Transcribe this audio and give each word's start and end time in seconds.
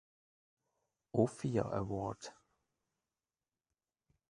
Ophir 1.13 1.61
Award 1.77 2.33